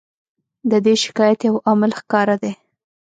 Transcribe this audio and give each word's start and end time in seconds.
د 0.71 0.73
دې 0.85 0.93
شکایت 1.03 1.39
یو 1.47 1.55
عامل 1.67 1.91
ښکاره 1.99 2.35
دی. 2.43 2.53